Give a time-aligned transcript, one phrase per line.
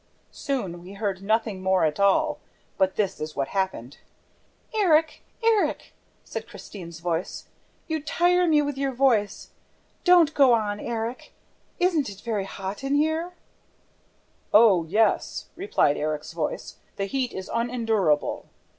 [0.31, 2.39] Soon we heard nothing more at all,
[2.75, 3.99] for this is what happened:
[4.73, 5.21] "Erik!
[5.43, 5.93] Erik!"
[6.23, 7.49] said Christine's voice.
[7.87, 9.51] "You tire me with your voice.
[10.03, 11.33] Don't go on, Erik!
[11.79, 13.33] Isn't it very hot here?"
[14.51, 18.47] "Oh, yes," replied Erik's voice, "the heat is unendurable!"